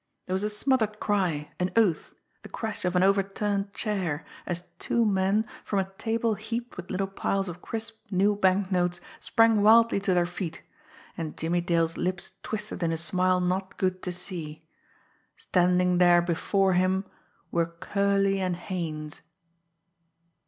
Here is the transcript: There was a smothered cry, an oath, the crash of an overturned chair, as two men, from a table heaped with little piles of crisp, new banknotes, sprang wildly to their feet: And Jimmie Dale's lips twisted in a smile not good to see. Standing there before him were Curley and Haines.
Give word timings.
There 0.25 0.33
was 0.33 0.41
a 0.41 0.49
smothered 0.49 0.99
cry, 0.99 1.51
an 1.59 1.69
oath, 1.75 2.15
the 2.41 2.49
crash 2.49 2.85
of 2.85 2.95
an 2.95 3.03
overturned 3.03 3.71
chair, 3.75 4.25
as 4.47 4.63
two 4.79 5.05
men, 5.05 5.45
from 5.63 5.77
a 5.77 5.91
table 5.99 6.33
heaped 6.33 6.75
with 6.75 6.89
little 6.89 7.05
piles 7.05 7.47
of 7.47 7.61
crisp, 7.61 8.01
new 8.09 8.35
banknotes, 8.35 8.99
sprang 9.19 9.61
wildly 9.61 9.99
to 9.99 10.15
their 10.15 10.25
feet: 10.25 10.63
And 11.15 11.37
Jimmie 11.37 11.61
Dale's 11.61 11.97
lips 11.97 12.33
twisted 12.41 12.81
in 12.81 12.91
a 12.91 12.97
smile 12.97 13.39
not 13.39 13.77
good 13.77 14.01
to 14.01 14.11
see. 14.11 14.65
Standing 15.37 15.99
there 15.99 16.23
before 16.23 16.73
him 16.73 17.05
were 17.51 17.67
Curley 17.67 18.39
and 18.41 18.55
Haines. 18.55 19.21